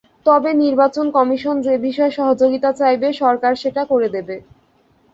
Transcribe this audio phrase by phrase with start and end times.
[0.25, 4.35] তবে নির্বাচন কমিশন যে বিষয়ে সহযোগিতা চাইবে, সরকার সেটা করে দেবে।